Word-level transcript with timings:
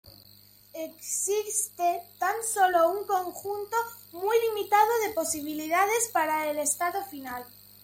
Existe 0.73 2.01
tan 2.17 2.33
solo 2.43 2.89
un 2.89 3.05
conjunto 3.05 3.77
muy 4.13 4.35
limitado 4.47 4.89
de 5.05 5.13
posibilidades 5.13 6.09
para 6.11 6.49
el 6.49 6.57
estado 6.57 7.05
final. 7.05 7.45